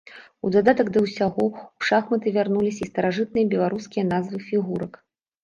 У 0.47 0.49
дадатак 0.53 0.87
да 0.95 1.03
ўсяго, 1.05 1.45
у 1.83 1.85
шахматы 1.89 2.27
вярнуліся 2.39 2.81
і 2.87 2.89
старажытныя 2.93 3.45
беларускія 3.53 4.09
назвы 4.13 4.43
фігурак. 4.49 4.93